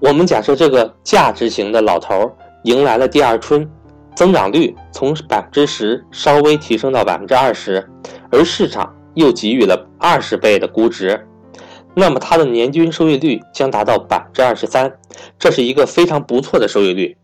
[0.00, 2.30] 我们假设这个价值型的老头
[2.64, 3.68] 迎来了第二春，
[4.14, 7.84] 增长率从百分之十稍微提升到百分之二十，
[8.30, 11.26] 而市场又给予了二十倍的估值，
[11.94, 14.92] 那么它的年均收益率将达到百分之二十三，
[15.36, 17.16] 这是一个非常不错的收益率。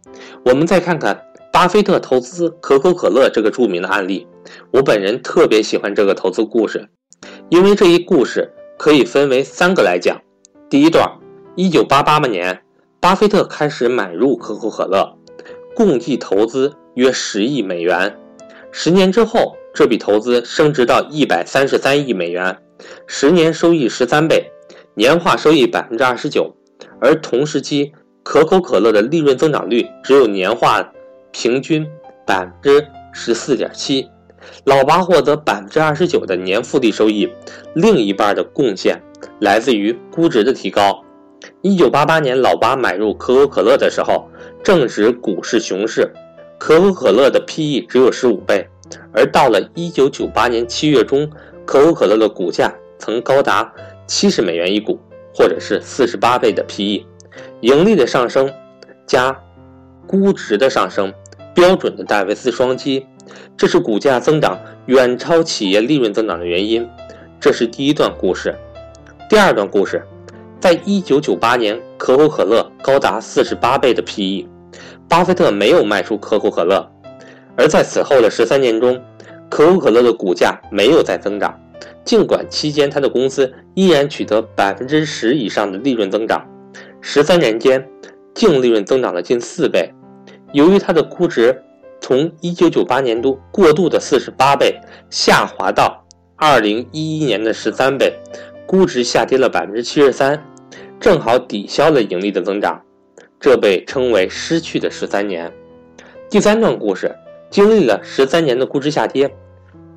[0.44, 4.26] 我们再看看巴菲特投资可口可乐这个著名的案例，
[4.72, 6.88] 我本人特别喜欢这个投资故事，
[7.50, 10.20] 因为这一故事可以分为三个来讲。
[10.68, 11.08] 第一段，
[11.56, 12.62] 一九八八年，
[12.98, 15.16] 巴菲特开始买入可口可乐，
[15.76, 18.18] 共计投资约十亿美元。
[18.72, 22.58] 十年之后，这笔投资升值到一百三十三亿美元，
[23.06, 24.50] 十年收益十三倍，
[24.94, 26.52] 年化收益百分之二十九。
[27.00, 27.92] 而同时期，
[28.24, 30.92] 可口可乐的利润增长率只有年化
[31.30, 31.86] 平均
[32.26, 34.08] 百分之十四点七。
[34.64, 37.32] 老巴获得百分之二十九的年复利收益，
[37.76, 39.00] 另一半的贡献。
[39.38, 41.03] 来自于估值的提高。
[41.64, 44.28] 一九八八年，老巴买入可口可乐的时候，
[44.62, 46.12] 正值股市熊市，
[46.58, 48.68] 可口可乐的 P/E 只有十五倍。
[49.14, 51.26] 而到了一九九八年七月中，
[51.64, 53.72] 可口可乐的股价曾高达
[54.06, 55.00] 七十美元一股，
[55.34, 57.06] 或者是四十八倍的 P/E。
[57.62, 58.52] 盈利的上升
[59.06, 59.34] 加
[60.06, 61.10] 估值的上升，
[61.54, 63.06] 标准的戴维斯双击，
[63.56, 66.86] 这是股价增长远超企业利润增长的原因。
[67.40, 68.54] 这是第一段故事。
[69.30, 70.02] 第二段故事，
[70.60, 74.46] 在一九九八年，可口可乐高达四十八倍的 PE，
[75.08, 76.90] 巴菲特没有卖出可口可乐，
[77.56, 78.98] 而在此后的十三年中，
[79.50, 81.54] 可口可乐的股价没有再增长，
[82.02, 86.42] 尽管期间他的公司依然取得百分之十以上的利润增长，
[87.02, 87.86] 十三年间
[88.32, 89.92] 净利润增长了近四倍。
[90.52, 91.62] 由于它的估值
[92.00, 94.80] 从一九九八年度过度的四十八倍
[95.10, 96.04] 下滑到
[96.36, 98.12] 二零一一年的十三倍。
[98.66, 100.42] 估值下跌了百分之七十三，
[100.98, 102.80] 正好抵消了盈利的增长，
[103.38, 105.52] 这被称为失去的十三年。
[106.30, 107.14] 第三段故事
[107.50, 109.32] 经历了十三年的估值下跌，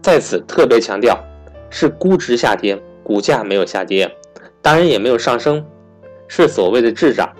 [0.01, 1.17] 在此特别强调，
[1.69, 4.13] 是估值下跌，股价没有下跌，
[4.61, 5.65] 当然也没有上升，
[6.27, 7.31] 是所谓的滞涨。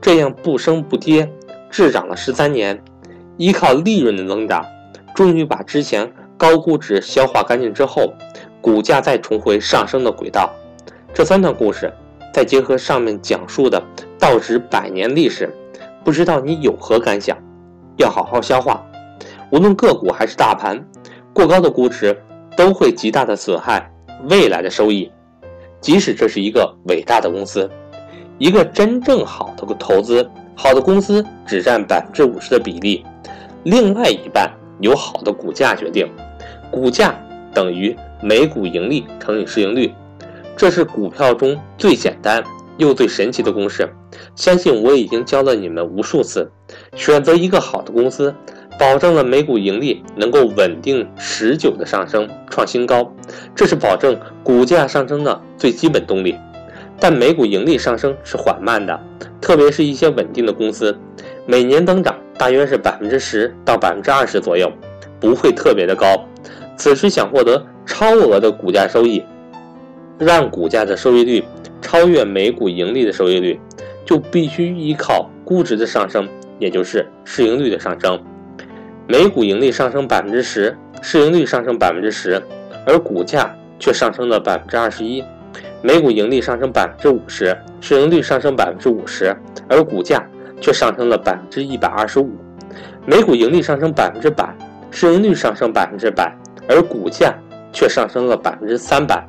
[0.00, 1.28] 这样不升不跌，
[1.70, 2.80] 滞涨了十三年，
[3.38, 4.64] 依靠利润的增长，
[5.14, 8.12] 终于把之前高估值消化干净之后，
[8.60, 10.54] 股价再重回上升的轨道。
[11.16, 11.90] 这三段故事，
[12.30, 13.82] 再结合上面讲述的
[14.18, 15.50] 道指百年历史，
[16.04, 17.34] 不知道你有何感想？
[17.96, 18.84] 要好好消化。
[19.50, 20.78] 无论个股还是大盘，
[21.32, 22.14] 过高的估值
[22.54, 23.90] 都会极大的损害
[24.28, 25.10] 未来的收益。
[25.80, 27.70] 即使这是一个伟大的公司，
[28.36, 33.02] 一个真正好的投资，好的公司只占百分之五十的比例，
[33.62, 36.06] 另外一半由好的股价决定。
[36.70, 37.14] 股价
[37.54, 39.90] 等于每股盈利乘以市盈率。
[40.56, 42.42] 这是股票中最简单
[42.78, 43.86] 又最神奇的公式，
[44.34, 46.50] 相信我已经教了你们无数次。
[46.94, 48.34] 选择一个好的公司，
[48.78, 53.14] 保证了每股盈利能够稳定持久的上升，创新高，
[53.54, 56.34] 这是保证股价上升的最基本动力。
[56.98, 58.98] 但每股盈利上升是缓慢的，
[59.42, 60.98] 特别是一些稳定的公司，
[61.44, 64.72] 每年增长大约是百分之十到百分之二十左右，
[65.20, 66.06] 不会特别的高。
[66.78, 69.22] 此时想获得超额的股价收益。
[70.18, 71.44] 让股价的收益率
[71.80, 73.60] 超越每股盈利的收益率，
[74.04, 76.28] 就必须依靠估值的上升，
[76.58, 78.18] 也就是市盈率的上升。
[79.06, 82.42] 每股盈利上升百分之十，市盈率上升百分之十，
[82.86, 85.22] 而股价却上升了百分之二十一。
[85.82, 89.36] 每股盈利上升百分之五十，市盈率上升百分之五十，
[89.68, 90.26] 而股价
[90.60, 92.30] 却上升了百分之一百二十五。
[93.04, 94.52] 每股盈利上升百分之百，
[94.90, 96.34] 市盈率上升百分之百，
[96.66, 97.32] 而股价
[97.72, 99.24] 却上升了百分之三百。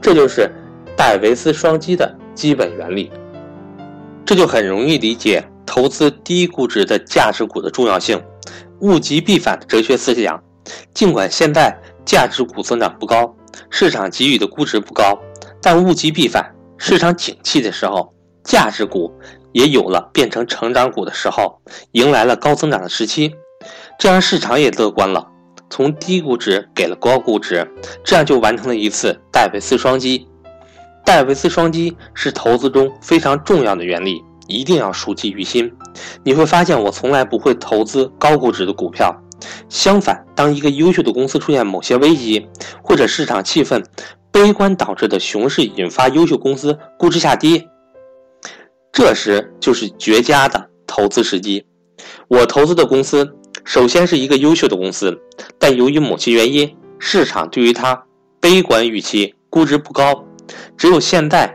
[0.00, 0.50] 这就是
[0.96, 3.10] 戴维斯双击的基本原理，
[4.24, 8.22] 这就很容易理解投资低估值的价值股的重要性。
[8.80, 10.42] 物极必反的哲学思想，
[10.94, 13.34] 尽管现在价值股增长不高，
[13.70, 15.18] 市场给予的估值不高，
[15.60, 18.14] 但物极必反，市场景气的时候，
[18.44, 19.12] 价值股
[19.52, 23.34] 也有了变成成长股的时候，迎来了高增长的时期，
[23.98, 25.26] 这样市场也乐观了。
[25.70, 27.66] 从低估值给了高估值，
[28.04, 30.26] 这样就完成了一次戴维斯双击。
[31.04, 35.72] 戴维斯双击是投资中非常重要的原理，一定要熟记于心。
[36.22, 39.14] 你会发现，我从来不会投资高估值的股票。
[39.68, 42.46] 相反，当一个优秀的公司出现某些危机，
[42.82, 43.84] 或者市场气氛
[44.32, 47.68] 悲观导致的熊市引发优秀公司估值下跌，
[48.92, 51.64] 这时就是绝佳的投资时机。
[52.26, 53.34] 我投资的公司。
[53.64, 55.20] 首先是一个优秀的公司，
[55.58, 58.04] 但由于某些原因，市场对于它
[58.40, 60.24] 悲观预期，估值不高。
[60.76, 61.54] 只有现在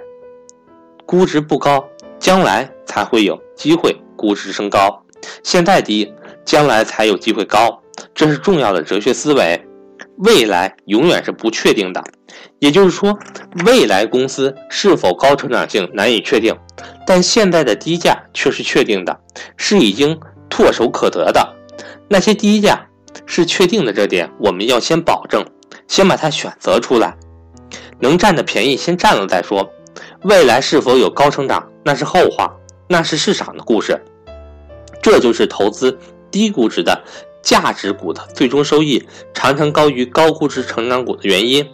[1.06, 1.84] 估值不高，
[2.20, 5.04] 将来才会有机会估值升高，
[5.44, 6.14] 现在低，
[6.46, 7.82] 将来才有机会高，
[8.14, 9.68] 这是重要的哲学思维。
[10.18, 12.04] 未来永远是不确定的，
[12.60, 13.18] 也就是说，
[13.66, 16.56] 未来公司是否高成长性难以确定，
[17.08, 19.20] 但现在的低价却是确定的，
[19.58, 20.20] 是已经
[20.52, 21.56] 唾手可得的。
[22.08, 22.88] 那些低价
[23.26, 25.46] 是确定的，这点我们要先保证，
[25.88, 27.16] 先把它选择出来，
[28.00, 29.72] 能占的便宜先占了再说。
[30.24, 32.56] 未来是否有高成长，那是后话，
[32.88, 34.00] 那是市场的故事。
[35.02, 35.98] 这就是投资
[36.32, 37.04] 低估值的。
[37.44, 41.68] 价值股的最终收益常常高于高估值成长股的原因，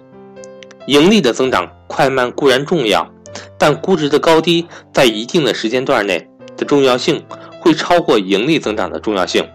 [0.88, 3.08] 盈利的增长快慢固然重要，
[3.56, 7.24] 但估值的高低在一定的时间段内的重要性
[7.60, 9.48] 会超过盈利增长的重要性。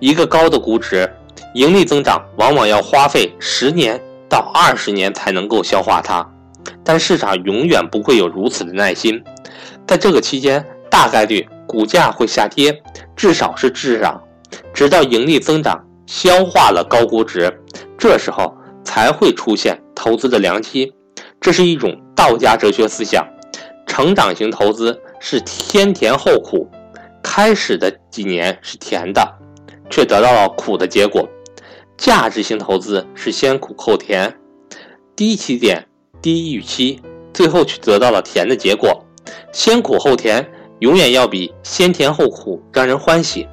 [0.00, 1.10] 一个高的估值，
[1.54, 6.24] 盈利增长往往要花费十年到二十年才能够消化它，
[6.84, 9.22] 但市场永远不会有如此的耐心，
[9.86, 12.82] 在这个期间，大概率股价会下跌，
[13.16, 14.22] 至少是至少。
[14.72, 17.52] 直到盈利增长消化了高估值，
[17.98, 20.92] 这时候才会出现投资的良机。
[21.40, 23.26] 这是一种道家哲学思想。
[23.86, 26.70] 成长型投资是先甜后苦，
[27.22, 29.26] 开始的几年是甜的，
[29.90, 31.28] 却得到了苦的结果。
[31.96, 34.34] 价值型投资是先苦后甜，
[35.16, 35.86] 低起点
[36.22, 37.00] 低预期，
[37.32, 39.04] 最后却得到了甜的结果。
[39.52, 40.48] 先苦后甜，
[40.78, 43.46] 永远要比先甜后苦让人欢喜。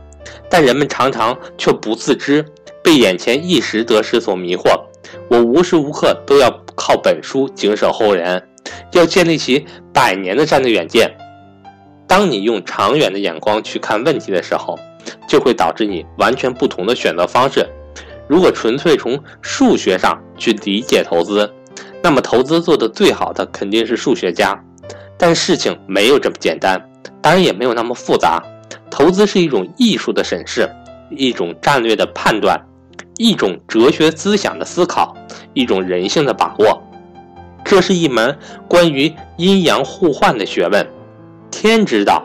[0.50, 2.46] 但人们常常却不自知，
[2.84, 4.80] 被眼前一时得失所迷惑。
[5.28, 8.48] 我无时无刻都要靠本书警醒后人，
[8.92, 11.12] 要建立起百年的战略远见。
[12.08, 14.78] 当你用长远的眼光去看问题的时候，
[15.28, 17.68] 就会导致你完全不同的选择方式。
[18.28, 21.52] 如果纯粹从数学上去理解投资，
[22.02, 24.60] 那么投资做得最好的肯定是数学家。
[25.18, 26.80] 但事情没有这么简单，
[27.22, 28.44] 当然也没有那么复杂。
[28.90, 30.70] 投资是一种艺术的审视，
[31.10, 32.60] 一种战略的判断，
[33.18, 35.16] 一种哲学思想的思考，
[35.54, 36.82] 一种人性的把握。
[37.64, 38.38] 这是一门
[38.68, 40.86] 关于阴阳互换的学问。
[41.50, 42.24] 天之道，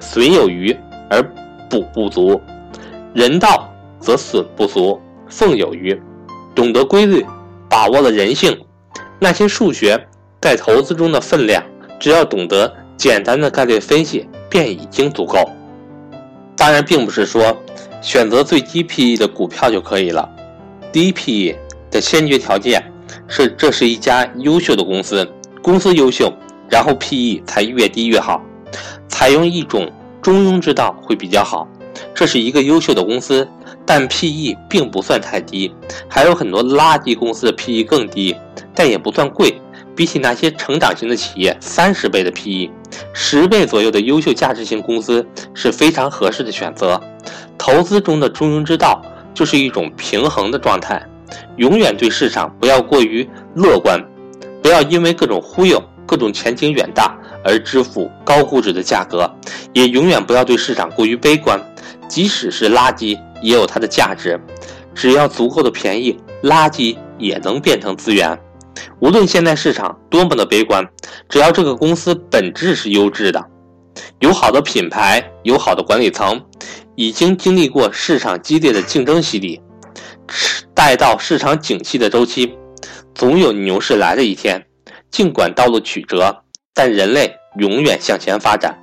[0.00, 0.76] 损有余
[1.08, 1.22] 而
[1.72, 2.38] 补不足；
[3.14, 5.98] 人道则损不足，奉有余。
[6.54, 7.24] 懂得规律，
[7.66, 8.66] 把握了人性，
[9.18, 10.06] 那些数学
[10.38, 11.64] 在投资中的分量，
[11.98, 15.48] 只要懂得简单的概率分析，便已经足够。
[16.54, 17.56] 当然，并不是说
[18.02, 20.28] 选择最低 PE 的股票就可以了。
[20.92, 21.56] 低 PE
[21.90, 22.92] 的先决条件
[23.28, 25.26] 是这是一家优秀的公司，
[25.62, 26.30] 公司优秀，
[26.68, 28.42] 然后 PE 才越低越好。
[29.08, 29.90] 采用一种
[30.22, 31.68] 中庸之道会比较好。
[32.14, 33.46] 这是一个优秀的公司，
[33.84, 35.74] 但 PE 并不算太低，
[36.08, 38.34] 还有很多垃圾公司的 PE 更低，
[38.74, 39.60] 但也不算贵。
[39.94, 42.70] 比起那些成长型的企业，三十倍的 PE，
[43.12, 46.98] 十倍左右的优秀价值型公司是非常合适的选择。
[47.58, 49.02] 投资中的中庸之道
[49.34, 51.06] 就是一种平衡的状态，
[51.56, 54.02] 永远对市场不要过于乐观，
[54.62, 59.30] 不要因为各种忽悠、各种前景远大而支付高估值的价格，
[59.72, 61.60] 也永远不要对市场过于悲观，
[62.08, 64.40] 即使是垃圾也有它的价值，
[64.94, 68.38] 只要足够的便宜，垃圾也能变成资源。
[69.00, 70.86] 无论现在市场多么的悲观，
[71.28, 73.44] 只要这个公司本质是优质的，
[74.20, 76.40] 有好的品牌，有好的管理层，
[76.94, 79.60] 已经经历过市场激烈的竞争洗礼，
[80.74, 82.56] 待到市场景气的周期，
[83.14, 84.64] 总有牛市来的一天。
[85.10, 86.34] 尽管道路曲折，
[86.74, 88.76] 但人类永远向前发展。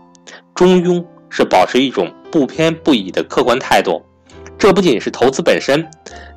[0.53, 4.01] 中庸是保持一种不偏不倚的客观态度，
[4.57, 5.87] 这不仅是投资本身，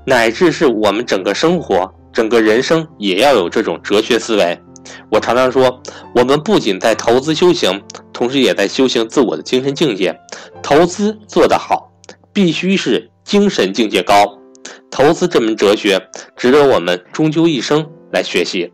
[0.07, 1.93] 乃至是我们整个生活。
[2.13, 4.59] 整个人生也要有这种哲学思维。
[5.11, 5.81] 我常常说，
[6.15, 7.83] 我们不仅在投资修行，
[8.13, 10.15] 同时也在修行自我的精神境界。
[10.63, 11.91] 投资做得好，
[12.33, 14.39] 必须是精神境界高。
[14.91, 15.99] 投资这门哲学，
[16.37, 18.71] 值得我们终究一生来学习。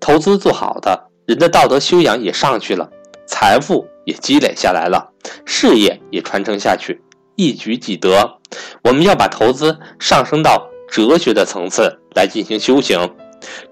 [0.00, 2.88] 投资做好的人的道德修养也上去了，
[3.26, 5.12] 财富也积累下来了，
[5.44, 6.98] 事业也传承下去，
[7.36, 8.38] 一举几得。
[8.82, 11.94] 我们要把投资上升到哲学的层次。
[12.14, 12.98] 来进行修行。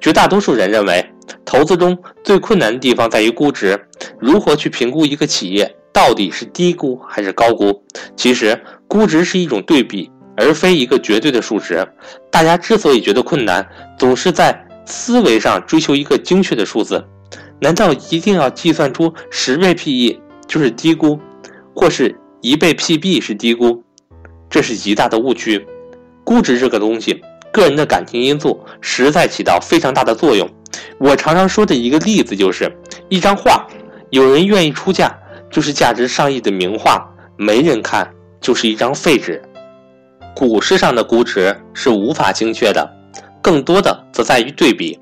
[0.00, 1.04] 绝大多数人认为，
[1.44, 3.76] 投资中最困难的地方在于估值。
[4.20, 7.82] 如何去评估一个企业到底是低估还是高估？
[8.14, 11.84] 其实，估值是一种对比，而非一个绝对的数值。
[12.30, 13.66] 大家之所以觉得困难，
[13.98, 17.04] 总是在思维上追求一个精确的数字。
[17.60, 21.18] 难道一定要计算出十倍 PE 就是低估，
[21.74, 23.82] 或是一倍 PB 是低估？
[24.48, 25.66] 这是极大的误区。
[26.24, 27.22] 估值这个东西。
[27.52, 30.46] 个人的感情因素实在起到非常大的作用。
[30.98, 32.70] 我常常说的一个例子就是，
[33.08, 33.66] 一张画，
[34.10, 35.10] 有人愿意出价，
[35.50, 37.08] 就是价值上亿的名画，
[37.38, 39.42] 没人看就是一张废纸。
[40.34, 42.86] 股市上的估值是无法精确的，
[43.40, 44.98] 更多的则在于对比。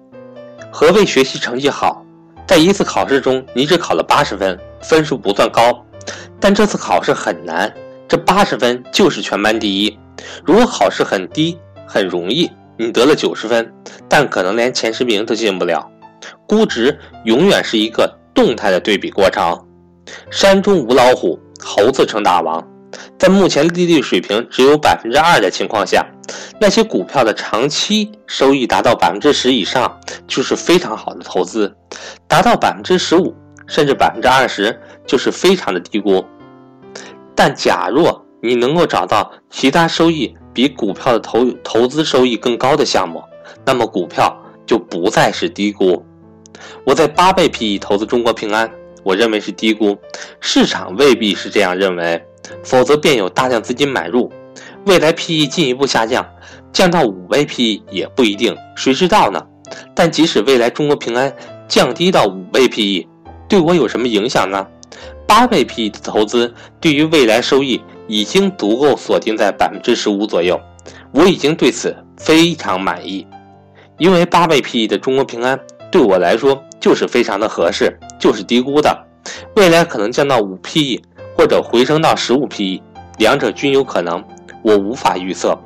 [0.70, 2.03] 何谓学习成绩好？
[2.46, 5.84] 在一次考试中，你只考了八十分，分数不算高，
[6.38, 7.72] 但这次考试很难，
[8.06, 9.98] 这八十分就是全班第一。
[10.44, 13.72] 如果考试很低，很容易，你得了九十分，
[14.08, 15.90] 但可能连前十名都进不了。
[16.46, 19.58] 估值永远是一个动态的对比过程。
[20.30, 22.62] 山中无老虎，猴子称大王。
[23.18, 26.06] 在目前利率水平只有百分之二的情况下，
[26.60, 31.68] 那些股票的长期收益达到百分之十以上，就是非常好的投资；
[32.28, 33.34] 达到百分之十五
[33.66, 36.24] 甚至百分之二十，就是非常的低估。
[37.34, 43.22] 但假若你能够找到其他收益比股票的投投资收益更高的项目，
[43.64, 44.36] 那么股票
[44.66, 46.04] 就不再是低估。
[46.86, 48.70] 我在八倍 PE 投资中国平安，
[49.02, 49.98] 我认为是低估，
[50.40, 52.24] 市场未必是这样认为。
[52.62, 54.30] 否则便有大量资金买入，
[54.86, 56.26] 未来 PE 进一步下降，
[56.72, 59.42] 降到五倍 PE 也不一定，谁知道呢？
[59.94, 61.34] 但即使未来中国平安
[61.66, 63.06] 降低到五倍 PE，
[63.48, 64.66] 对我有什么影响呢？
[65.26, 70.60] 八倍 PE 的投资对于未来收益已经足够锁定在百分之十五左右，
[71.12, 73.26] 我已经对此非常满意，
[73.98, 75.58] 因为八倍 PE 的中国平安
[75.90, 79.06] 对我来说就是非常的合适，就是低估的，
[79.56, 81.00] 未来可能降到五 PE。
[81.36, 82.80] 或者回升到十五 PE，
[83.18, 84.22] 两者均有可能，
[84.62, 85.58] 我无法预测。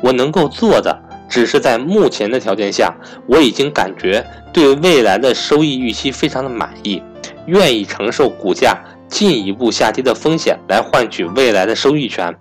[0.00, 0.96] 我能够做的，
[1.28, 2.94] 只是在目前的条件下，
[3.26, 7.02] 我已经感觉对未来的收益预期非常的满意，
[7.46, 8.78] 愿意承受股价
[9.08, 12.34] 进一步下跌的风险来换取未来的收益权。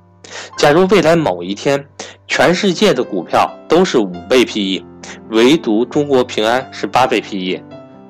[0.57, 1.83] 假如未来某一天，
[2.27, 4.83] 全世界的股票都是五倍 PE，
[5.29, 7.61] 唯独中国平安是八倍 PE，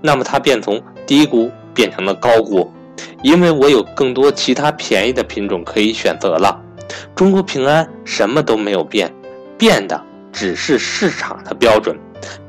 [0.02, 2.72] 那么它便从低估变成了高估。
[3.24, 6.62] 因为我有更多其他便宜的品种可以选择了，
[7.16, 9.12] 中国平安什么都没有变，
[9.58, 10.00] 变的
[10.32, 11.98] 只是市场的标准，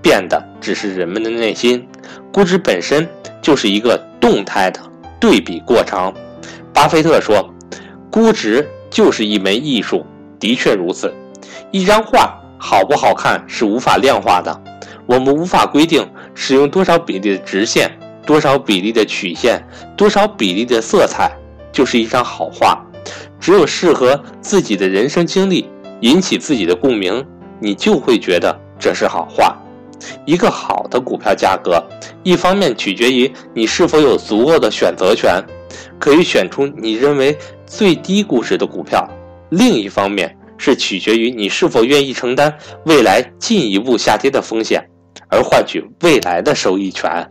[0.03, 1.87] 变的只是人们的内心。
[2.33, 3.09] 估值本身
[3.41, 4.81] 就是一个动态的
[5.21, 6.13] 对比过程。
[6.73, 7.49] 巴菲特说，
[8.11, 10.05] 估值就是一门艺术，
[10.41, 11.15] 的确如此。
[11.71, 14.61] 一张画好不好看是无法量化的，
[15.07, 16.05] 我们无法规定
[16.35, 17.89] 使用多少比例的直线。
[18.27, 19.63] 多少比例的曲线，
[19.97, 21.31] 多少比例的色彩，
[21.73, 22.85] 就是一张好画。
[23.39, 25.69] 只有适合自己的人生经历，
[26.01, 27.25] 引起自己的共鸣，
[27.61, 29.55] 你就会觉得这是好画。
[30.25, 31.83] 一个好的股票价格，
[32.23, 35.43] 一方面取决于你是否有足够的选择权，
[35.99, 39.07] 可以选出你认为最低估值的股票；
[39.51, 42.53] 另一方面是取决于你是否愿意承担
[42.87, 44.83] 未来进一步下跌的风险，
[45.29, 47.31] 而换取未来的收益权。